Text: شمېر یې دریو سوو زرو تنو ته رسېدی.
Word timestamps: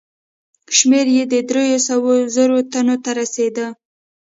شمېر 0.77 1.07
یې 1.15 1.23
دریو 1.49 1.79
سوو 1.87 2.13
زرو 2.35 2.57
تنو 2.71 2.95
ته 3.03 3.09
رسېدی. 3.19 3.65